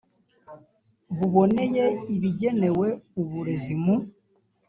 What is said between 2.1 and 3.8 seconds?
ibigenewe uburezi